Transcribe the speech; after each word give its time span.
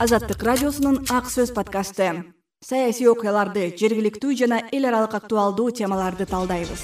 азаттык 0.00 0.42
радиосунун 0.42 1.04
ак 1.12 1.26
сөз 1.28 1.50
подкасты. 1.52 2.06
Саясий 2.64 3.04
окуяларды 3.10 3.66
жергиликтүү 3.76 4.32
жана 4.32 4.62
эл 4.72 4.86
аралык 4.88 5.12
актуалдуу 5.18 5.74
темаларды 5.76 6.24
талдайбыз. 6.24 6.80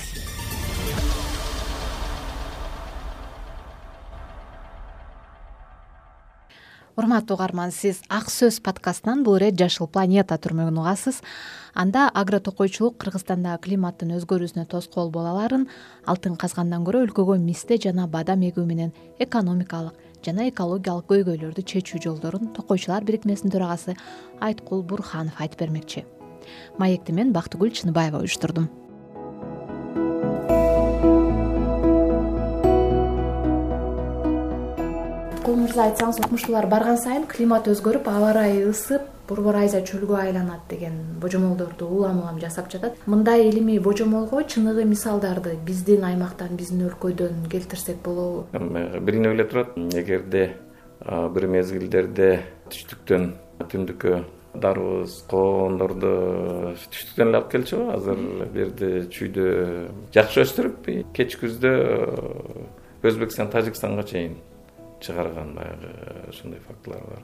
Урматтуу 6.97 7.39
угарман 7.39 7.73
сиз 7.73 8.03
ак 8.13 8.29
сөз 8.29 8.61
подкастынан 8.61 9.25
бул 9.25 9.41
ирет 9.41 9.57
жашыл 9.57 9.89
планета 9.89 10.37
түрмөгүн 10.37 10.85
угасыз. 10.85 11.23
Анда 11.73 12.11
агро 12.13 12.41
токойчулук 12.41 13.01
кыргызстандагы 13.01 13.65
климаттын 13.65 14.13
өзгөрүүсүнө 14.21 14.69
тоскоол 14.69 15.09
боло 15.09 15.33
аларын 15.33 15.71
алтын 16.05 16.37
казгандан 16.37 16.85
көрө 16.85 17.07
өлкөгө 17.09 17.41
мисте 17.41 17.81
жана 17.81 18.09
бадам 18.09 18.45
эгүү 18.45 18.67
менен 18.69 18.93
экономикалык 19.19 20.06
жана 20.25 20.49
экологиялык 20.51 21.07
көйгөйлөрдү 21.11 21.65
чечүү 21.73 22.01
жолдорун 22.05 22.53
токойчулар 22.57 23.05
бирикмесинин 23.05 23.53
төрагасы 23.55 23.97
айткул 24.41 24.83
бурханов 24.83 25.41
айтып 25.41 25.67
бермекчи. 25.67 26.05
Маекти 26.79 27.13
мен 27.13 27.33
бактыгүл 27.33 27.73
чыныбаева 27.75 28.23
уюштурдум. 28.23 28.71
Айткул 35.35 35.61
мырза 35.63 35.85
айтсаңыз 35.91 36.23
укмуштуулар 36.25 36.67
барган 36.67 36.97
сайын 36.99 37.27
климат 37.31 37.69
өзгөрүп 37.71 38.09
аба 38.11 38.33
ырайы 38.33 38.65
ысып 38.71 39.16
борбор 39.29 39.57
айза 39.57 39.83
чөлгө 39.83 40.17
айланат 40.21 40.69
деген 40.69 41.19
божомолдорду 41.21 41.87
улам 41.87 42.21
улам 42.21 42.41
жасап 42.41 42.71
жатат. 42.73 42.95
Мындай 43.07 43.49
илимий 43.49 43.79
божомолго 43.79 44.43
чыныгы 44.43 44.85
мисалдарды 44.85 45.57
биздин 45.67 46.05
аймактан 46.05 46.57
биздин 46.57 46.87
өлкөдөн 46.89 47.49
келтирсек 47.51 47.99
болобу. 48.05 48.47
Эмне 48.53 49.01
беле 49.01 49.45
турат. 49.45 49.77
Эгерде 49.77 50.57
бир 51.35 51.47
мезгилдерде 51.47 52.41
түштүктөн 52.71 53.31
түндүккө 53.71 54.25
дарбыз 54.57 55.19
коондорду 55.29 56.13
түштүктөн 56.89 57.29
эле 57.29 57.37
алып 57.41 57.51
келчү 57.53 57.77
го. 57.77 57.91
Азыр 57.93 58.17
бул 58.17 58.49
жерде 58.55 58.91
чүйдө 59.13 59.47
жакшы 60.15 60.47
өстүрүп 60.47 60.91
кеч 61.15 61.37
күздө 61.43 61.73
өзбекстан 63.07 63.51
тажикстанга 63.53 64.03
чейин 64.09 64.39
чыгарган 65.01 65.53
баягы 65.55 65.93
ошондой 66.29 66.61
фактылар 66.67 67.05
бар. 67.05 67.23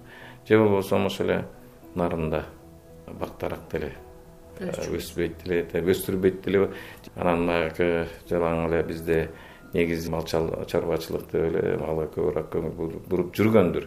Же 0.48 0.58
болбосо 0.58 0.96
ошол 0.96 1.26
эле 1.26 1.44
нарында 1.96 2.44
бактарак 3.20 3.66
деле 3.72 3.92
өспөйт 4.60 5.42
деле 5.44 5.82
өстүрбөйт 5.94 6.42
деле 6.44 6.68
анан 7.16 7.46
баягы 7.46 8.06
жалаң 8.30 8.66
эле 8.68 8.82
бизде 8.86 9.18
негизи 9.74 10.10
мал 10.10 10.26
чарбачылык 10.26 11.28
деп 11.32 11.44
эле 11.48 11.76
мага 11.80 12.08
көбүрөөк 12.14 12.50
көңүл 12.52 12.96
буруп 13.08 13.34
жүргөндүр. 13.36 13.86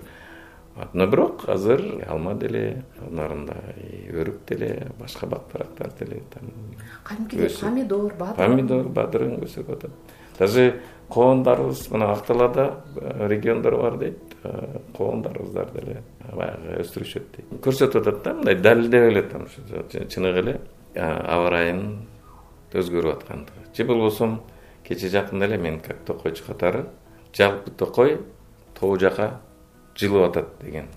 Но 0.94 1.08
бирок 1.08 1.46
азыр 1.48 1.82
алма 2.12 2.34
деле 2.36 2.84
нарында 3.00 3.56
өрүк 4.12 4.42
деле 4.50 4.90
башка 5.00 5.28
бактарактар 5.28 5.94
деле 6.00 6.22
кадимкидей 7.04 7.50
помидор 7.62 8.14
бадыр. 8.20 8.36
помидор 8.36 8.90
бадырың 8.90 9.38
өсүп 9.46 9.72
атат 9.78 9.92
даже 10.40 10.82
коондарыбыз 11.10 11.90
мына 11.92 12.12
ак 12.14 12.26
талаада 12.26 12.82
региондор 13.20 13.78
бар 13.82 13.98
дейт. 13.98 14.20
Коон 14.98 15.22
дарбыздар 15.22 15.72
деле 15.74 16.02
баягы 16.34 16.82
өстүрүшөт 16.82 17.30
дейт. 17.36 17.62
Көрсөтүп 17.62 18.02
атат 18.02 18.24
да 18.24 18.34
мындай 18.34 18.56
далилдеп 18.56 19.10
эле 19.12 19.24
там 19.24 19.48
чыныгы 20.10 20.40
эле. 20.40 20.60
Аба 20.96 21.48
ырайынын 21.50 22.06
өзгөрүп 22.74 23.14
аткандыгы. 23.16 23.66
Же 23.76 23.86
болбосо 23.86 24.40
кечээ 24.88 25.10
жакында 25.10 25.46
эле 25.46 25.58
мен 25.58 25.80
как 25.80 26.04
токойчу 26.06 26.44
катары 26.46 26.86
жалпы 27.34 27.72
токой 27.72 28.20
тоо 28.80 28.98
жака 28.98 29.40
жылып 29.96 30.30
атат 30.30 30.50
деген 30.62 30.88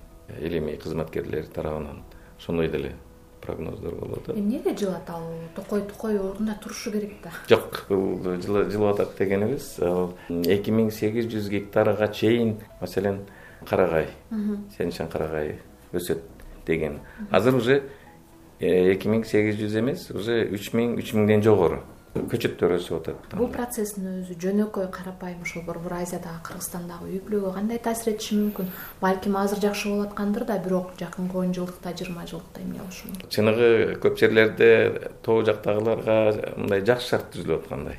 илимий 0.41 0.77
кызматкерлер 0.77 1.47
тарабынан 1.47 2.03
ошондой 2.39 2.69
деле 2.69 2.97
прогноздор 3.43 3.95
атат 4.19 4.37
эмнеге 4.37 4.77
жылат 4.77 5.11
ал? 5.11 5.23
Токой 5.55 5.83
токой 5.83 6.19
ордунда 6.19 6.57
турушу 6.63 6.91
керек 6.93 7.13
да. 7.23 7.31
Жок 7.49 7.87
бул 7.89 8.21
жылып 8.43 8.87
атат 8.93 9.17
дегенибиз 9.19 9.79
ал 9.81 10.15
эки 10.29 10.71
миң 10.75 10.91
сегиз 10.95 11.29
жүз 11.33 11.51
гектарга 11.53 12.09
чейин 12.09 12.57
маселен 12.81 13.23
карагай 13.69 14.09
сен 14.77 14.91
чан 14.91 15.09
карагайы 15.09 15.59
өсөт 15.93 16.23
деген. 16.67 17.01
Азыр 17.31 17.57
уже 17.57 17.83
э, 18.61 18.93
эки 18.95 19.09
миң 19.09 19.25
сегиз 19.25 19.61
жүз 19.61 19.79
эмес 19.81 20.11
уже 20.11 20.45
үч 20.53 20.73
миң 20.73 20.99
үч 20.99 21.15
миңден 21.15 21.43
жогору 21.43 21.83
көчөттөр 22.33 22.75
өсүп 22.79 22.97
атат 23.01 23.37
бул 23.39 23.51
процесстин 23.55 24.09
өзү 24.23 24.39
жөнөкөй 24.45 24.91
карапайым 24.95 25.43
ушул 25.47 25.65
борбор 25.67 25.99
азиядагы 26.01 26.43
кыргызстандагы 26.49 27.11
үй 27.13 27.23
бүлөгө 27.27 27.55
кандай 27.55 27.79
таасир 27.83 28.15
этиши 28.15 28.39
мүмкүн? 28.41 28.73
Балким 29.01 29.37
азыр 29.41 29.63
жакшы 29.63 29.93
болуп 29.93 30.11
аткандыр 30.11 30.45
да 30.49 30.59
бирок 30.63 30.93
жакынкы 31.01 31.39
он 31.39 31.55
жылдыкта 31.55 31.95
жыйырма 31.95 32.27
жылдыкта 32.27 32.65
эмне 32.65 32.83
болушу 32.83 33.13
мүмкүн 33.13 33.33
чыныгы 33.39 33.71
көп 34.03 34.19
жерлерде 34.21 34.69
тоо 35.23 35.43
жактагыларга 35.47 36.19
мындай 36.57 36.85
жакшы 36.87 37.15
шарт 37.15 37.33
түзүлүп 37.35 37.67
аткандай. 37.67 37.99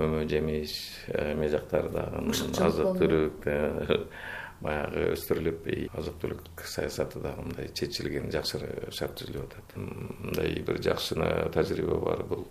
Өмө 0.00 0.26
жемиш 0.28 0.74
эме 1.08 1.48
жактардагы 1.52 2.20
азык 2.66 2.98
түлүк 3.00 3.48
баягы 4.64 5.06
өстүрүлүп 5.14 5.68
азык 5.96 6.18
түлүк 6.20 6.64
саясаты 6.68 7.22
дагы 7.24 7.46
мындай 7.46 7.70
чечилген 7.72 8.28
жакшы 8.34 8.60
шарт 8.92 9.16
түзүлүп 9.22 9.46
атат. 9.46 9.76
Мындай 9.76 10.60
бир 10.66 10.82
жакшы 10.84 11.16
тажрыйба 11.54 12.00
бар 12.04 12.24
бул 12.28 12.46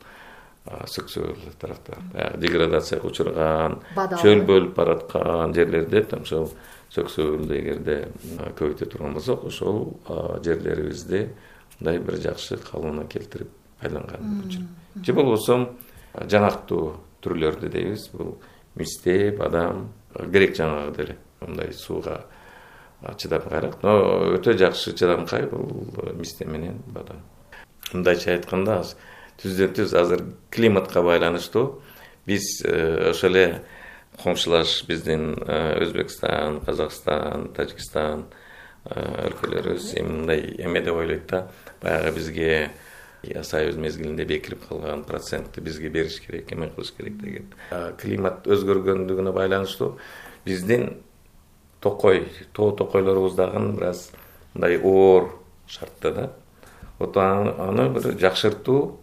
сексуал 0.88 1.36
тарапта 1.60 1.98
баягы 2.14 2.42
деградацияга 2.46 3.08
учураган 3.08 3.80
чөл 4.22 4.44
болуп 4.46 4.76
бараткан 4.76 5.54
жерлерде 5.54 6.06
ошол 6.22 6.52
сексуалды 6.90 7.60
эгерде 7.60 8.00
көбөйтө 8.60 8.90
турган 8.90 9.14
болсок 9.14 9.46
ошол 9.46 10.00
жерлерибизди 10.46 11.30
мындай 11.80 12.00
бир 12.00 12.20
жакшы 12.22 12.58
калыбына 12.58 13.08
келтирип 13.08 13.50
айланган 13.82 14.44
үчүн 14.46 14.68
же 15.06 15.14
болбосо 15.14 15.60
жаңактуу 16.14 16.98
түрлөрдү 17.24 17.70
дейбиз. 17.72 18.10
Бул 18.14 18.38
мисте 18.76 19.32
бадам 19.38 19.90
грек 20.16 20.56
жаңгагы 20.58 20.96
деле. 20.98 21.18
Мындай 21.40 21.74
сууга 21.74 22.26
чыдамкайраак 23.00 23.80
но 23.84 23.96
өтө 24.36 24.58
жакшы 24.60 24.94
чыдамкай 24.94 25.48
бул 25.52 26.14
мисте 26.20 26.46
менен 26.46 26.82
бадам. 26.88 27.22
Мындайча 27.94 28.36
айтканда 28.36 28.84
түздөн 29.40 29.76
түз 29.78 29.94
азыр 29.96 30.24
климатка 30.52 31.02
байланыштуу. 31.04 31.80
Биз 32.28 32.60
э, 32.66 33.12
ошол 33.12 33.38
эле 33.40 33.62
коңшулаш 34.20 34.84
биздин 34.88 35.32
э, 35.46 35.80
өзбекстан 35.86 36.60
казакстан 36.66 37.48
тажикстан 37.56 38.26
э, 38.86 39.30
өлкөлөрүбүз 39.30 39.94
эми 40.02 40.20
мындай 40.20 40.46
эме 40.60 40.84
деп 40.84 41.00
ойлойт 41.00 41.28
да. 41.32 41.48
Баягы 41.82 42.16
бизге 42.18 42.72
союз 43.44 43.76
мезгилинде 43.76 44.26
бекирип 44.26 44.68
калган 44.68 45.04
процентти 45.04 45.62
бизге 45.62 45.90
бериш 45.90 46.20
керек 46.20 46.52
эме 46.52 46.70
кылыш 46.70 46.92
керек 46.98 47.18
деген. 47.22 47.50
Климат 48.00 48.48
өзгөргөндүгүнө 48.48 49.34
байланыштуу. 49.36 49.98
Биздин 50.46 50.98
токой 51.80 52.28
тоо 52.54 52.72
токойлорубуз 52.76 53.36
дагы 53.36 53.60
бир 53.72 53.90
аз 53.94 54.10
мындай 54.54 54.82
оор 54.84 55.32
шартта 55.68 56.12
да. 56.12 56.32
Вот 57.00 57.16
аны 57.18 57.90
бир 57.90 58.18
жакшыртуу 58.20 59.00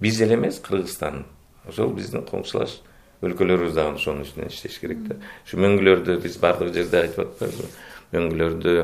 биз 0.00 0.20
эле 0.20 0.34
эмес 0.34 0.60
кыргызстан. 0.64 1.26
Ошол 1.68 1.92
биздин 1.96 2.24
коңшулаш 2.24 2.78
өлкөлөрүбүз 3.22 3.74
дагы 3.74 3.98
ошонун 3.98 4.24
үстүнөн 4.24 4.52
иштеш 4.52 4.78
керек 4.80 5.02
да. 5.08 5.18
Ушу 5.44 5.58
мөңгүлөрдү 5.60 6.18
биз 6.22 6.38
баардык 6.40 6.72
жерде 6.74 7.02
айтып 7.02 7.24
атпайбызбы 7.26 7.70
мөңгүлөрдү 8.14 8.74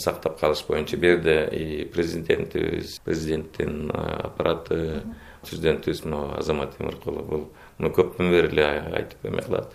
сактап 0.00 0.38
калыш 0.40 0.64
боюнча 0.68 0.96
бул 0.96 1.14
жерде 1.16 1.36
и 1.52 1.84
президентибиз 1.92 2.98
президенттин 3.04 3.90
аппараты 3.94 5.02
түздөн-түз 5.44 6.04
могу 6.08 6.38
азамат 6.38 6.76
темиркулов 6.78 7.28
бул. 7.28 7.44
Муну 7.78 7.92
көптөн 7.92 8.30
бери 8.32 8.52
эле 8.52 8.68
айтып 9.00 9.26
эме 9.28 9.42
кылат 9.44 9.74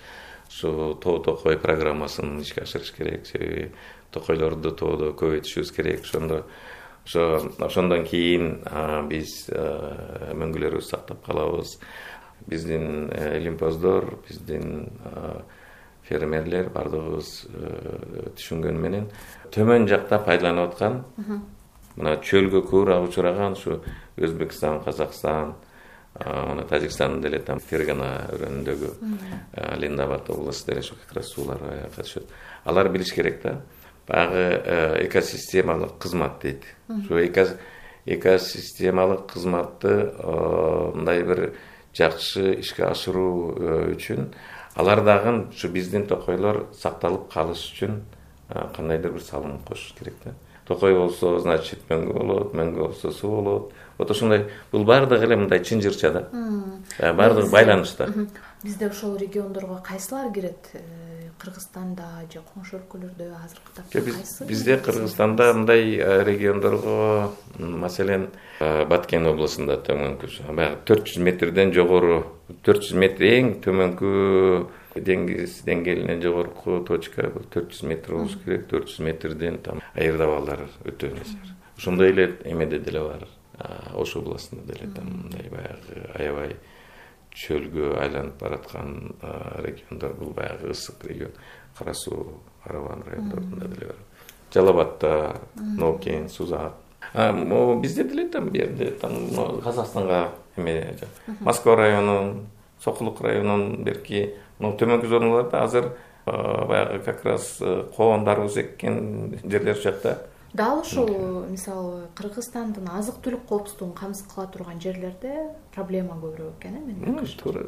ушу 0.49 0.95
тоо 1.01 1.19
токой 1.21 1.59
программасын 1.61 2.39
ишке 2.41 2.63
ашырыш 2.63 2.93
керек. 2.95 3.27
Себеби 3.27 3.71
токойлорду 4.11 4.71
тоодо 4.71 5.11
көбөйтүшүбүз 5.13 5.73
керек. 5.75 6.05
Ошондо 6.05 6.43
ошо 7.05 7.51
ошондон 7.65 8.05
кийин 8.07 8.59
биз 9.09 9.49
мөңгүлөрүбүздү 9.49 10.89
сактап 10.89 11.23
калабыз. 11.25 11.77
Биздин 12.49 13.09
э, 13.11 13.37
илимпоздор 13.37 14.19
биздин 14.27 14.89
фермерлер 16.07 16.69
баардыгыбыз 16.73 17.31
э, 17.45 18.27
түшүнгөнү 18.37 18.81
менен 18.81 19.07
төмөн 19.53 19.87
жакта 19.89 20.21
пайдаланып 20.25 20.71
аткан. 20.73 21.01
Мына 21.95 22.15
чөлгө 22.23 22.63
көбүрөөк 22.69 23.09
учураган 23.09 23.57
ушу 23.57 23.81
өзбекстан 24.17 24.79
казакстан 24.85 25.55
мына 26.25 26.65
тажикстандын 26.67 27.21
деле 27.21 27.39
там 27.45 27.59
фергана 27.59 28.25
өрөөнүндөгү 28.33 28.89
ленинабад 29.79 30.29
областы 30.33 30.71
деле 30.71 30.81
ошо 30.81 30.95
как 30.95 31.15
раз 31.17 31.33
суулар 31.33 31.61
аякка 31.69 32.03
түшөт 32.03 32.33
алар 32.65 32.89
билиш 32.89 33.13
керек 33.13 33.41
да 33.43 33.61
баягы 34.09 34.61
э, 34.65 35.05
экосистемалык 35.05 35.97
кызмат 35.99 36.41
дейт. 36.41 36.63
Ушу 36.89 37.21
экосистемалык 38.05 39.27
кызматты 39.31 40.13
мындай 40.95 41.21
бир 41.23 41.53
жакшы 41.93 42.55
ишке 42.59 42.87
ашыруу 42.89 43.53
э, 43.53 43.93
үчүн 43.93 44.31
алар 44.75 45.03
дагы 45.05 45.49
ушу 45.49 45.69
биздин 45.69 46.07
токойлор 46.07 46.67
сакталып 46.73 47.29
калыш 47.33 47.67
үчүн 47.73 48.01
кандайдыр 48.75 49.13
бир 49.13 49.21
салым 49.21 49.59
кошуш 49.59 49.93
керек 49.99 50.15
да. 50.23 50.33
Токой 50.65 50.93
болсо 50.93 51.39
значит 51.41 51.85
мөңгү 51.89 52.13
болот 52.13 52.53
мөңгү 52.53 52.79
болсо 52.79 53.11
суу 53.11 53.41
болот. 53.41 53.71
Вот 53.97 54.11
ошондой. 54.11 54.47
Бул 54.71 54.85
баардыгы 54.85 55.25
эле 55.25 55.35
мындай 55.35 55.63
чын 55.65 55.81
жырча 55.81 56.11
да 56.13 56.27
баардыгы 56.99 57.49
байланышта. 57.49 58.09
Бизде 58.63 58.87
ошол 58.87 59.17
региондорго 59.17 59.81
кайсылар 59.85 60.31
кирет? 60.33 60.69
Э, 60.73 61.08
кыргызстанда 61.39 62.07
же 62.33 62.41
коңшу 62.53 62.79
өлкөлөрдө 62.79 63.29
азыркы 63.39 63.75
тапта 63.75 64.01
кайсы 64.05 64.45
бизде 64.49 64.77
кыргызстанда 64.77 65.53
мындай 65.53 65.95
э, 65.95 66.23
региондорго 66.23 67.33
маселен 67.57 68.29
э, 68.59 68.85
баткен 68.85 69.27
областында 69.31 69.79
төмөнкү 69.87 70.31
баягы 70.49 70.81
төрт 70.89 71.07
жүз 71.09 71.23
метрден 71.29 71.73
жогору 71.75 72.19
төрт 72.65 72.85
жүз 72.87 72.99
метр 73.05 73.29
эң 73.29 73.55
төмөнкү 73.65 74.13
деңиз 74.99 75.61
деңгээлинен 75.67 76.21
жогорку 76.23 76.79
точка 76.87 77.29
төрт 77.53 77.73
жүз 77.75 77.83
метр 77.87 78.15
болуш 78.17 78.35
керек. 78.43 78.65
Төрт 78.71 78.89
жүз 78.89 79.03
метрден 79.05 79.59
там 79.63 79.83
аэродавалдар 79.93 80.65
өтө 80.83 81.13
начар 81.13 81.53
ошондой 81.77 82.11
эле 82.11 82.25
эмеде 82.45 82.79
деле 82.79 83.03
бар 83.05 83.27
ош 83.93 84.15
областында 84.15 84.65
деле 84.73 84.91
там 84.95 85.07
мындай 85.23 85.49
баягы 85.49 86.03
аябай 86.15 86.55
чөлгө 87.33 87.95
айланып 88.01 88.39
бараткан 88.41 89.15
региондор 89.63 90.13
бул 90.19 90.33
баягы 90.33 90.71
ысык 90.71 91.03
регион. 91.05 91.31
Кара 91.77 91.93
суу 91.93 92.41
араван 92.63 93.03
райондорунда 93.07 93.67
деле 93.67 93.87
бар. 93.87 93.95
Жалал 94.53 94.73
абадта 94.73 95.41
ноокен 95.55 96.29
сузак 96.29 96.73
бизде 97.81 98.03
деле 98.03 98.27
там 98.27 98.49
бул 98.49 98.91
там 99.01 99.61
казакстанга 99.61 100.31
эме 100.57 100.95
москва 101.39 101.75
районун 101.75 102.47
сокулук 102.83 103.21
районунун 103.21 103.83
берки 103.83 104.35
могу 104.59 104.77
төмөнкү 104.77 105.07
зоналарда 105.07 105.63
азыр 105.63 105.91
баягы 106.25 106.99
как 106.99 107.25
раз 107.25 107.57
э, 107.61 107.85
коон 107.95 108.25
дарбыз 108.25 108.57
эккен 108.57 109.39
жерлер 109.43 109.77
ушул 109.77 109.81
жакта 109.81 110.27
дал 110.53 110.79
ушул 110.81 111.45
мисалы 111.49 112.07
кыргызстандын 112.17 112.87
азык 112.97 113.19
түлүк 113.23 113.45
коопсуздугун 113.49 113.93
камсыз 113.93 114.25
кыла 114.31 114.47
турган 114.49 114.81
жерлерде 114.81 115.51
проблема 115.75 116.15
көбүрөөк 116.17 116.57
экен 116.59 116.77
э 116.77 116.79
менин 116.79 117.15
байкашым 117.15 117.39
туура 117.39 117.65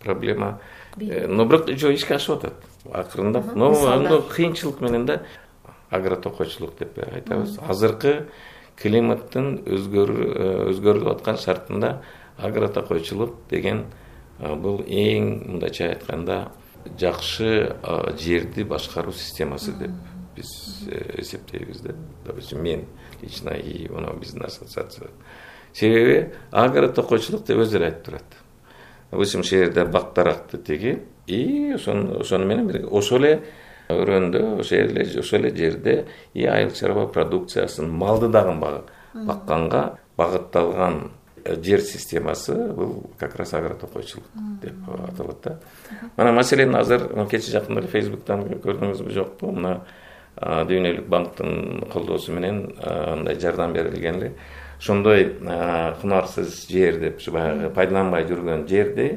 проблема. 0.00 0.60
Э, 0.96 1.26
но 1.26 1.44
бирок 1.44 1.68
уже 1.68 1.94
ишке 1.94 2.14
ашып 2.14 2.38
атат 2.38 2.54
акырындап. 2.90 3.54
Но 3.54 4.22
кыйынчылык 4.22 4.80
менен 4.80 5.06
да 5.06 5.22
агро 5.90 6.16
токойчулук 6.16 6.78
деп 6.78 6.98
айтабыз. 6.98 7.58
Азыркы 7.58 8.28
климаттын 8.76 9.62
э, 9.66 9.76
өзгөрүлүп 9.76 11.10
аткан 11.12 11.36
шартында 11.36 12.02
агро 12.38 12.68
токойчулук 12.68 13.34
деген 13.50 13.84
э, 14.40 14.54
бул 14.54 14.80
эң 14.80 15.44
мындайча 15.46 15.90
айтканда 15.90 16.52
жакшы 16.98 17.76
жерди 18.16 18.64
башкаруу 18.64 19.12
системасы 19.12 19.72
деп 19.72 19.90
биз 20.38 20.86
э, 20.86 21.20
эсептейбиз 21.20 21.80
да. 21.80 21.94
Допустим 22.24 22.62
мен 22.62 22.86
лично 23.22 23.50
и 23.50 23.88
мына 23.88 24.14
биздин 24.14 24.44
ассоциация. 24.44 25.10
Себеби 25.72 26.32
агро 26.50 26.88
токойчулук 26.88 27.44
деп 27.46 27.62
өздөрү 27.64 27.90
айтып 27.90 28.04
турат. 28.04 28.38
Допустим 29.10 29.40
ушул 29.40 29.58
жерде 29.58 29.84
бак 29.84 30.14
даракты 30.14 30.58
тегип 30.58 31.06
и 31.26 31.72
ошону 31.74 32.46
менен 32.46 32.66
бирге 32.68 32.86
ошол 32.86 33.24
эле 33.24 33.42
өрөөндө 33.88 34.60
ошол 34.60 34.78
эле 34.78 35.06
ошол 35.20 35.44
эле 35.44 35.56
жерде 35.56 36.06
и 36.34 36.44
айыл 36.44 36.72
чарба 36.76 37.06
продукциясын 37.06 37.88
малды 37.90 38.28
дагы 38.28 38.54
бакканга 39.14 39.98
багытталган 40.16 41.12
э, 41.44 41.56
жер 41.62 41.80
системасы 41.80 42.54
бул 42.72 43.10
как 43.18 43.36
раз 43.36 43.54
агро 43.54 43.74
токойчулук 43.74 44.26
деп 44.62 44.74
аталат 44.88 45.40
да. 45.42 45.58
Мына 46.16 46.32
маселен 46.32 46.74
азыр 46.76 47.08
кечээ 47.28 47.60
жакында 47.60 47.80
эле 47.80 47.88
фейсбуктан 47.88 48.44
көрдүңүзбү 48.64 49.14
жокпу? 49.14 49.52
Мына 49.52 49.84
дүйнөлүк 50.40 51.08
банктын 51.10 51.84
колдоосу 51.92 52.32
менен 52.32 52.60
мындай 52.78 53.38
жардам 53.40 53.72
берилген 53.72 54.20
эле 54.20 54.32
ошондой 54.78 55.24
кунарсыз 56.00 56.66
жер 56.70 57.00
деп 57.00 57.18
ушу 57.18 57.32
баягы 57.34 57.72
пайдаланбай 57.74 58.26
жүргөн 58.28 58.66
жерди 58.70 59.08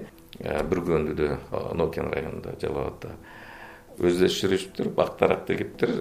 бүргөндүдө 0.42 1.30
нокен 1.78 2.10
районунда 2.14 2.56
жалал 2.62 2.88
абадда 2.88 3.14
өздөштүрүшүптүр 4.02 4.90
бак 4.98 5.20
дарак 5.20 5.46
тегиптир 5.46 5.94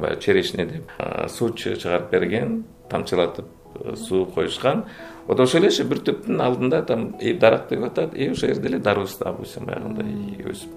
баягы 0.00 0.20
черешня 0.20 0.66
деп 0.70 0.96
суу 1.28 1.52
чыгарып 1.52 2.10
берген 2.10 2.64
тамчылатып 2.88 3.52
суу 3.96 4.26
коюшкан. 4.26 4.84
Вот 5.26 5.40
ошол 5.40 5.60
эле 5.60 5.68
ушу 5.68 5.84
бир 5.84 6.00
түптүн 6.06 6.40
алдында 6.40 6.82
там 6.86 7.10
дарак 7.40 7.68
тегип 7.68 7.84
атат 7.90 8.14
и 8.14 8.30
ошол 8.30 8.54
жерде 8.54 8.68
эле 8.68 8.78
дарбыз 8.78 9.18
допустим 9.18 9.66
баягындай 9.66 10.40
өсүп 10.46 10.70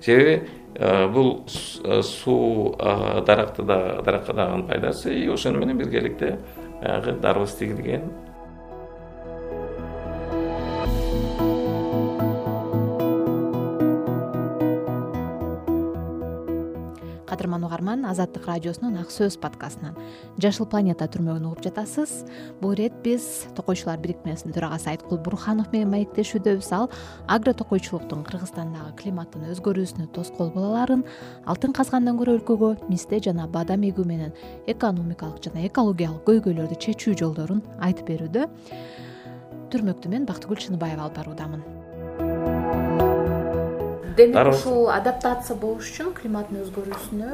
себеби 0.00 0.48
э, 0.74 1.08
бул 1.08 1.44
э, 1.84 2.02
суу 2.02 2.76
даракты 2.78 3.62
да 3.62 4.02
даракка 4.02 4.32
дагы 4.32 4.62
пайдасы 4.64 5.14
и 5.14 5.28
ошону 5.28 5.58
менен 5.58 5.78
биргеликте 5.78 6.38
баягы 6.80 7.12
дарбыз 7.12 7.54
тигилген 7.54 8.10
азаттык 17.78 18.46
радиосунун 18.46 18.98
ак 18.98 19.10
сөз 19.10 19.38
подкастынан. 19.38 19.94
Жашыл 20.38 20.66
планета 20.66 21.06
түрмөгүн 21.06 21.46
угуп 21.46 21.62
жатасыз. 21.62 22.24
Бул 22.60 22.72
ирет 22.74 22.92
биз 23.04 23.46
токойчулар 23.54 23.98
бирикмесинин 24.02 24.52
төрагасы 24.54 24.90
айткул 24.90 25.18
бурханов 25.18 25.70
менен 25.72 25.90
маектешүүдөбүз 25.94 26.72
ал 26.74 26.90
агро 27.28 27.54
токойчулуктун 27.54 28.24
кыргызстандагы 28.26 28.96
климаттын 28.98 29.46
өзгөрүүсүнө 29.54 30.10
тоскоол 30.10 30.50
боло 30.50 30.74
алаарын 30.74 31.04
алтын 31.46 31.72
казгандан 31.72 32.18
көрө 32.18 32.40
өлкөгө 32.40 32.90
мисте 32.90 33.22
жана 33.22 33.46
бадам 33.46 33.86
эгүү 33.86 34.04
менен 34.04 34.34
экономикалык 34.66 35.42
жана 35.44 35.66
экологиялык 35.70 36.26
көйгөйлөрдү 36.26 36.82
чечүү 36.82 37.14
жолдорун 37.22 37.62
айтып 37.78 38.10
берүүдө 38.10 38.48
түрмөктү 39.70 40.10
мен 40.10 40.26
бактыгүл 40.26 40.58
чыныбаева 40.66 41.06
алып 41.06 41.20
баруудамын 41.22 41.77
демек 44.18 44.50
ушул 44.50 44.88
адаптация 44.90 45.56
болуш 45.56 45.92
үчүн 45.92 46.10
климаттын 46.16 46.62
өзгөрүүсүнө 46.64 47.30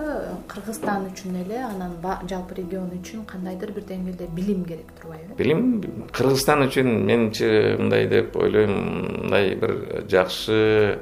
кыргызстан 0.51 1.09
үчүн 1.11 1.39
эле 1.41 1.63
анан 1.65 1.97
жалпы 2.29 2.59
регион 2.61 2.93
үчүн 2.99 3.25
кандайдыр 3.31 3.73
бир 3.77 3.87
деңгээлде 3.89 4.29
билим 4.37 4.65
керек 4.69 4.93
турбайбы? 5.01 5.37
Билим 5.39 6.09
кыргызстан 6.13 6.67
үчүн 6.69 6.91
менимче 7.09 7.77
мындай 7.81 8.09
деп 8.11 8.37
ойлойм 8.37 8.75
мындай 9.25 9.55
бир 9.61 10.05
жакшы 10.13 11.01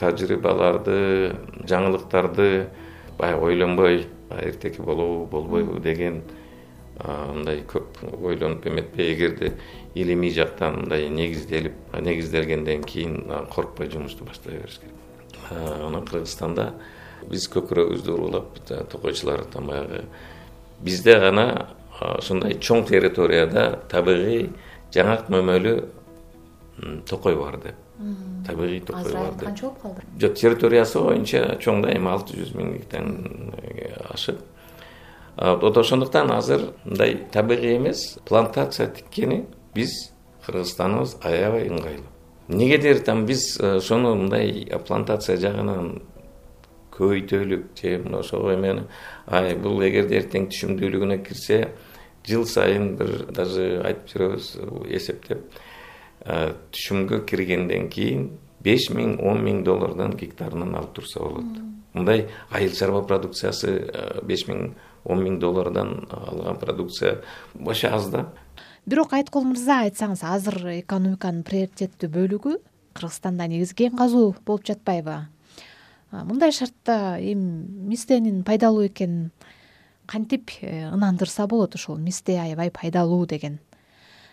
тажрыйбаларды 0.00 1.34
жаңылыктарды 1.68 2.48
баягы 3.18 3.52
ойлонбой 3.52 4.06
эртеки 4.30 4.80
болобу 4.80 5.26
болбойбу 5.26 5.78
деген 5.80 6.22
мындай 7.04 7.62
көп 7.68 8.00
ойлонуп 8.22 8.66
эметпей 8.66 9.14
эгерде 9.14 9.54
илимий 9.94 10.32
жактан 10.32 10.82
мындай 10.82 11.08
негизделип 11.08 11.72
негизделгенден 11.98 12.84
кийин 12.84 13.22
коркпой 13.52 13.90
жумушту 13.90 14.24
баштай 14.24 14.58
бериш 14.58 14.80
керек 14.80 15.09
анан 15.50 16.06
кыргызстанда 16.06 16.72
биз 17.30 17.46
көкүрөгүбүздү 17.52 18.12
уруулап 18.14 18.58
токойчулар 18.90 19.44
там 19.52 19.66
баягы. 19.66 20.04
Бизде 20.80 21.18
гана 21.20 21.68
ушундай 22.18 22.56
чоң 22.56 22.86
территорияда 22.88 23.80
табигый 23.90 24.50
жаңак 24.94 25.28
мөмөлүү 25.32 27.02
токой 27.08 27.36
бар 27.36 27.58
деп 27.60 27.74
табигый 28.46 28.80
токой 28.80 29.12
бар 29.12 29.34
деп 29.34 29.44
канча 29.44 29.66
болуп 29.66 29.82
калды? 29.82 30.06
Жок 30.20 30.38
территориясы 30.40 31.00
боюнча 31.00 31.42
чоң 31.60 31.82
да 31.84 31.92
эми 31.92 32.08
алты 32.08 32.38
жүз 32.38 32.54
миңден 32.56 33.10
ашык. 34.14 34.40
Вот 35.36 35.76
ошондуктан 35.76 36.32
азыр 36.32 36.70
мындай 36.84 37.18
табигый 37.32 37.76
эмес. 37.76 38.18
Плантация 38.24 38.88
тиккени 38.88 39.44
биз 39.74 40.10
кыргызстаныбыз 40.46 41.18
аябай 41.20 41.68
ыңгайлуу 41.68 42.19
эмнегедир 42.50 43.00
там 43.00 43.26
биз 43.26 43.58
э, 43.60 43.76
ошону 43.76 44.14
мындай 44.16 44.66
плантация 44.86 45.36
жагынан 45.36 46.02
көйтөлүп 46.90 47.78
же 47.78 47.98
мына 48.02 48.18
ошого 48.24 48.54
эмени 48.54 48.84
ай 49.26 49.54
бул 49.54 49.80
эгерде 49.86 50.18
эртең 50.18 50.48
түшүмдүүлүгүнө 50.50 51.20
кирсе 51.24 51.60
жыл 52.26 52.44
сайын 52.46 52.96
бир 52.98 53.26
даже 53.30 53.80
айтып 53.86 54.10
жүрөбүз 54.12 54.50
эсептеп 54.98 55.46
э, 56.26 56.52
түшүмгө 56.74 57.22
киргенден 57.30 57.88
кийин 57.88 58.30
беш 58.60 58.90
миң 58.90 59.20
он 59.22 59.44
миң 59.46 59.62
доллардан 59.64 60.16
гектарынан 60.18 60.74
алып 60.74 60.98
турса 60.98 61.22
болот. 61.22 61.62
Мындай 61.94 62.26
айыл 62.50 62.74
чарба 62.76 63.02
продукциясы 63.06 63.76
э, 63.78 64.20
беш 64.26 64.48
миң 64.50 64.74
он 65.04 65.22
миң 65.24 65.38
доллардан 65.40 66.08
алган 66.10 66.58
продукция 66.58 67.20
вообще 67.54 67.88
аз 67.88 68.10
да 68.10 68.26
бирок 68.86 69.12
айткул 69.16 69.44
мырза 69.48 69.82
айтсаңыз 69.86 70.22
азыр 70.24 70.58
экономиканын 70.78 71.44
приоритеттүү 71.46 72.10
бөлүгү 72.14 72.56
кыргызстанда 72.94 73.46
негизи 73.50 73.74
кен 73.74 73.96
казуу 73.96 74.34
болуп 74.46 74.66
жатпайбы? 74.66 75.26
Мындай 76.10 76.52
шартта 76.52 77.18
эми 77.20 77.66
мистенин 77.90 78.42
пайдалуу 78.44 78.86
экенин 78.86 79.30
кантип 80.06 80.50
э, 80.60 80.88
ынандырса 80.90 81.46
болот 81.46 81.74
ушул 81.74 81.96
мисте 81.96 82.40
аябай 82.40 82.70
пайдалуу 82.70 83.26
деген? 83.26 83.60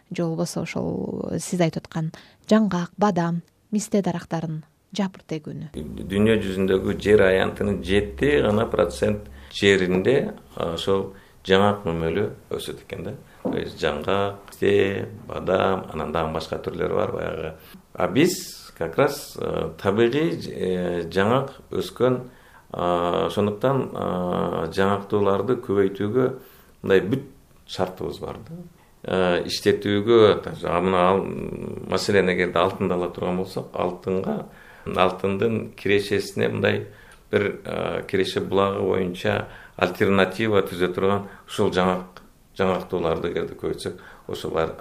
Же 0.10 0.24
болбосо 0.24 0.62
ошол 0.62 1.38
сиз 1.40 1.62
айтып 1.62 1.86
аткан 1.86 2.12
жаңгак 2.50 2.92
бадам 2.98 3.44
мисте 3.72 4.02
дарактарын 4.02 4.64
жапырт 4.98 5.38
эгүүнү? 5.38 5.70
Дүйнө 5.76 6.40
жүзүндөгү 6.42 6.98
жер 7.04 7.28
аянтынын 7.28 7.84
жети 7.84 8.40
гана 8.42 8.66
процент 8.66 9.30
жеринде 9.54 10.34
ошол 10.56 11.12
жаңгак 11.46 11.86
мүмөлүү 11.86 12.30
өсөт 12.58 12.82
экен 12.88 13.04
да 13.06 13.14
жаңгак 13.56 14.48
мисте 14.58 15.08
бадам 15.28 15.86
анан 15.94 16.12
дагы 16.12 16.34
башка 16.34 16.58
түрлөрү 16.58 16.96
бар 16.96 17.12
баягы. 17.12 17.54
А 17.94 18.08
биз 18.08 18.72
как 18.78 18.98
раз 18.98 19.38
э, 19.40 19.72
табигый 19.82 20.40
э, 20.48 21.10
жаңгак 21.10 21.54
өскөн 21.72 22.30
ошондуктан 22.72 23.94
жаңактууларды 24.76 25.56
көбөйтүүгө 25.64 26.26
мындай 26.84 27.02
бүт 27.02 27.24
шартыбыз 27.68 28.20
бар 28.20 28.42
да. 28.44 28.58
Иштетүүгө 29.48 30.42
мына 30.84 31.04
маселен 31.88 32.30
эгерде 32.34 32.60
алтынды 32.60 32.94
ала 32.94 33.10
турган 33.10 33.38
болсок 33.38 33.72
алтынга 33.74 34.50
алтындын 34.86 35.72
кирешесине 35.80 36.50
мындай 36.50 36.88
бир 37.32 37.62
киреше 38.10 38.42
булагы 38.42 38.84
боюнча 38.84 39.48
альтернатива 39.78 40.62
түзө 40.68 40.92
турган 40.94 41.28
ушул 41.48 41.72
жаңак 41.72 42.18
жаңактууларды 42.58 43.32
эгерде 43.32 43.58
көбөйтсөк 43.60 44.02
ошолар 44.28 44.74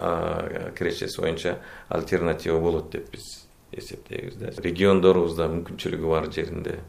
кирешеси 0.79 1.21
боюнча 1.21 1.59
альтернатива 1.89 2.61
болот 2.61 2.91
деп 2.93 3.11
биз 3.13 3.47
эсептейбиз 3.73 4.37
да. 4.41 4.53
Региондорубузда 4.63 5.49
мүмкүнчүлүгү 5.53 6.11
бар 6.11 6.31
жеринде 6.33 6.81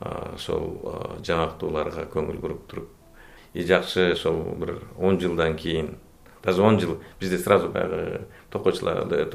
ошол 0.00 1.20
жаңактууларга 1.26 2.06
көңүл 2.12 2.40
буруп 2.40 2.66
туруп 2.70 2.88
и 3.54 3.64
жакшы 3.66 4.12
ошол 4.12 4.42
бир 4.60 4.78
он 4.98 5.20
жылдан 5.20 5.56
кийин 5.56 5.96
даже 6.42 6.62
он 6.62 6.78
жыл 6.80 7.00
бизде 7.20 7.38
сразу 7.38 7.68
баягы 7.68 8.26
токойчуларды 8.50 9.26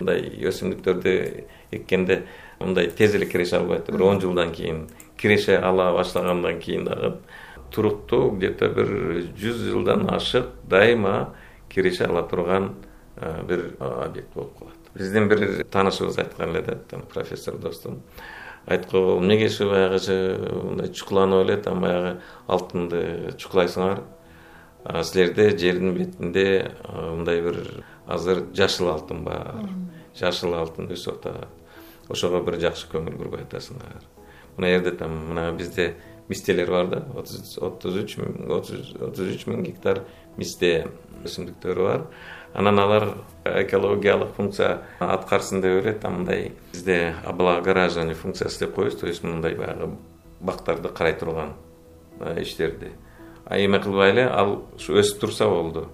мындай 0.00 0.28
өсүмдүктөрдү 0.50 1.14
эккенде 1.72 2.24
мындай 2.60 2.90
тез 2.90 3.14
эле 3.14 3.26
киреше 3.26 3.56
албайт 3.56 3.90
бир 3.90 4.02
он 4.02 4.20
жылдан 4.20 4.52
кийин 4.52 4.88
киреше 5.16 5.56
ала 5.56 5.92
башлагандан 5.92 6.60
кийин 6.60 6.84
дагы 6.84 7.16
туруктуу 7.74 8.30
где 8.36 8.50
то 8.50 8.68
бир 8.68 8.86
жүз 9.34 9.66
жылдан 9.70 10.06
ашык 10.10 10.46
дайыма 10.68 11.34
киреше 11.68 12.04
ала 12.04 12.22
турган 12.22 12.74
э, 13.16 13.42
бир 13.42 13.76
объект 13.80 14.32
болуп 14.34 14.58
калат. 14.58 14.74
Биздин 14.94 15.28
бир 15.28 15.64
таанышыбыз 15.64 16.18
айткан 16.18 16.50
эле 16.50 16.62
да 16.62 16.98
профессор 17.12 17.58
достум 17.58 18.02
айткан 18.66 19.18
эмнеге 19.18 19.46
ушу 19.46 19.68
баягычы 19.70 20.38
мындай 20.62 20.92
чукуланып 20.92 21.46
элет 21.46 21.66
анан 21.66 21.82
баягы 21.82 22.20
алтынды 22.46 23.34
чукулайсыңар? 23.38 24.02
Силерде 25.02 25.50
жердин 25.58 25.94
бетинде 25.94 26.72
мындай 26.88 27.42
бир 27.42 27.84
азыр 28.06 28.44
жашыл 28.54 28.92
алтын 28.92 29.24
бар 29.24 29.68
жашыл 30.14 30.54
алтын 30.54 30.92
өсүп 30.92 31.26
атат. 31.26 31.48
Ошого 32.08 32.42
бир 32.44 32.60
жакшы 32.60 32.86
көңүл 32.92 33.16
бурбай 33.16 33.42
атасыңар 33.48 34.04
мына 34.56 34.68
жерде 34.68 34.90
там 34.92 35.10
мына 35.28 35.52
бизде 35.52 35.94
мистелер 36.28 36.70
бар 36.70 36.86
да. 36.88 37.02
Отуз 37.14 37.96
үч 37.96 38.18
отуз 38.18 39.26
үч 39.28 39.46
миң 39.46 39.64
гектар 39.66 40.04
мисте 40.36 40.88
өсүмдүктөрү 41.24 41.84
бар. 41.84 42.06
Анан 42.54 42.78
алар 42.78 43.08
экологиялык 43.44 44.34
функция 44.36 44.82
аткарсын 45.00 45.60
деп 45.60 45.82
эле 45.82 45.92
там 45.98 46.20
мындай 46.20 46.52
бизде 46.72 47.14
облагораживание 47.24 48.14
функциясы 48.14 48.66
деп 48.66 48.74
коебуз. 48.74 48.96
То 48.96 49.06
есть 49.06 49.24
мындай 49.24 49.54
баягы 49.54 49.96
бактарды 50.40 50.88
карай 50.88 51.18
турган 51.18 51.54
иштерди. 52.36 52.92
А 53.44 53.58
эме 53.58 53.80
кылбай 53.80 54.12
эле 54.12 54.28
ал 54.28 54.64
ушу 54.76 54.94
өсүп 54.94 55.20
турса 55.20 55.48
болду. 55.48 55.88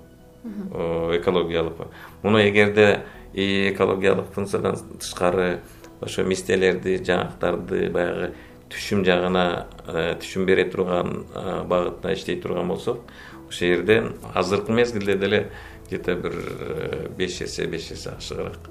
Экологиялык 0.44 1.88
муну 2.22 2.38
эгерде 2.38 3.02
экологиялык 3.32 4.32
функциядан 4.34 4.76
тышкары 4.98 5.60
ошо 6.00 6.24
мистелерди 6.24 6.96
жаңактарды 7.04 7.90
баягы 7.92 8.34
түшүм 8.70 9.04
жагына 9.06 9.44
э, 9.86 10.14
түшүм 10.22 10.46
бере 10.46 10.66
турган 10.70 11.24
багытта 11.68 12.14
иштей 12.14 12.40
турган 12.40 12.68
болсок 12.68 13.02
ошол 13.48 13.74
жерде 13.74 14.02
азыркы 14.34 14.72
мезгилде 14.72 15.16
деле 15.18 15.50
где 15.86 15.98
то 15.98 16.14
бир 16.14 16.32
э, 16.34 17.08
беш 17.16 17.40
эсе 17.42 17.66
беш 17.66 17.90
эсе 17.90 18.10
ашыгыраак 18.10 18.70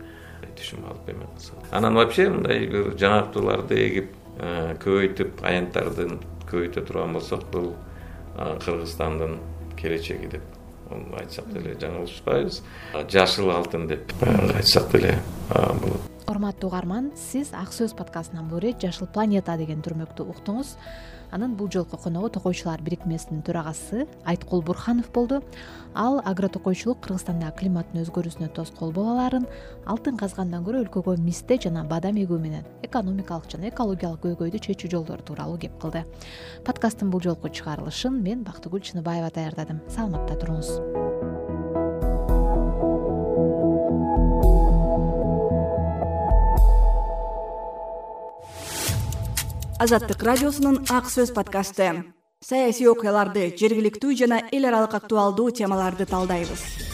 түшүм 0.55 0.85
алып 0.87 1.09
эме 1.09 1.27
кылса 1.35 1.53
анан 1.71 1.95
вообще 1.95 2.29
мындай 2.29 2.65
бир 2.67 2.93
жаңактууларды 2.95 3.79
эгип 3.87 4.13
э, 4.39 4.75
көбөйтүп 4.83 5.43
аянттарды 5.43 6.07
көбөйтө 6.49 6.85
турган 6.87 7.13
болсок 7.13 7.43
бул 7.51 7.73
кыргызстандын 8.37 9.35
келечеги 9.77 10.31
деп 10.31 10.55
айтсак 11.19 11.49
деле 11.53 11.75
жаңылышпайбыз. 11.77 12.61
Жашыл 13.11 13.51
алтын 13.53 13.87
деп 13.91 14.13
айтсак 14.55 14.89
деле 14.93 15.19
болот 15.49 16.09
урматтуу 16.39 16.69
угарман. 16.69 17.11
Сиз 17.15 17.51
ак 17.53 17.73
сөз 17.75 17.93
подкастынан 17.95 18.47
бери 18.47 18.71
жашыл 18.79 19.07
планета 19.11 19.57
деген 19.57 19.81
түрмөктү 19.83 20.23
уктуңуз. 20.23 20.77
Анын 21.31 21.55
бул 21.55 21.69
жолку 21.69 21.97
коногу 21.97 22.29
токойчулар 22.29 22.81
бирикмесинин 22.81 23.43
төрагасы 23.43 24.07
айткул 24.25 24.63
бурханов 24.63 25.11
болду. 25.11 25.43
Ал 25.93 26.21
агро 26.25 26.47
токойчулук 26.47 27.01
кыргызстанда 27.03 27.51
климаттын 27.59 28.01
өзгөрүүсүнө 28.05 28.49
тоскоол 28.55 28.93
боло 28.93 29.17
аларын 29.17 29.45
алтын 29.85 30.17
казгандан 30.17 30.63
көрө 30.63 30.85
өлкөгө 30.85 31.17
мисте 31.19 31.59
жана 31.61 31.83
бадам 31.83 32.17
эгүү 32.17 32.39
менен 32.39 32.65
экономикалык 32.83 33.51
жана 33.51 33.69
экологиялык 33.69 34.23
көйгөйдү 34.23 34.63
чечүү 34.69 34.93
жолдору 34.95 35.21
тууралуу 35.27 35.59
кеп 35.59 35.75
кылды. 35.81 36.05
Подкасттын 36.65 37.11
бул 37.11 37.21
жолку 37.21 37.49
чыгарылышын 37.49 38.23
мен 38.23 38.45
бактыгүл 38.47 38.81
чыныбаева 38.81 39.29
даярдадым. 39.35 39.83
Саламатта 39.89 40.39
туруңуз 40.39 41.28
азаттык 49.79 50.23
радиосунун 50.27 50.81
ак 50.91 51.07
сөз 51.07 51.31
подкасты. 51.31 51.87
Саясий 52.43 52.91
окуяларды 52.91 53.47
жергиликтүү 53.61 54.11
жана 54.21 54.41
эл 54.51 54.67
аралык 54.67 54.99
актуалдуу 54.99 55.51
темаларды 55.55 56.07
талдайбыз 56.07 56.88